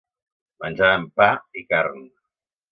[0.63, 1.29] Menjaven pa
[1.61, 1.99] i carn.